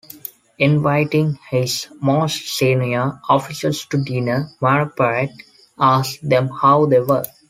[0.57, 5.29] Inviting his most senior officers to dinner, Bonaparte
[5.77, 7.23] asked them how they were.